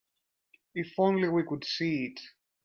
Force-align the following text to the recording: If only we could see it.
If 0.73 0.93
only 0.97 1.29
we 1.29 1.43
could 1.43 1.63
see 1.63 2.05
it. 2.07 2.19